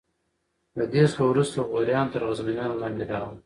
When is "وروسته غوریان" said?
1.27-2.05